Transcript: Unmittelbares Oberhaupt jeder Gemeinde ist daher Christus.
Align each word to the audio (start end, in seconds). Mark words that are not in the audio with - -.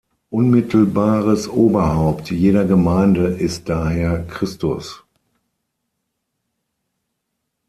Unmittelbares 0.31 1.47
Oberhaupt 1.47 2.31
jeder 2.31 2.65
Gemeinde 2.65 3.27
ist 3.27 3.69
daher 3.69 4.25
Christus. 4.25 5.03